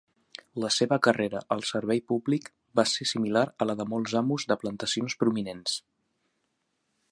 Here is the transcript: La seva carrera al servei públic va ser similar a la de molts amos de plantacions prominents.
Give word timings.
La 0.61 0.69
seva 0.75 0.97
carrera 1.07 1.41
al 1.55 1.61
servei 1.71 2.01
públic 2.13 2.49
va 2.79 2.87
ser 2.93 3.07
similar 3.11 3.45
a 3.65 3.69
la 3.71 3.77
de 3.83 3.87
molts 3.93 4.17
amos 4.23 4.49
de 4.53 4.57
plantacions 4.65 5.19
prominents. 5.25 5.77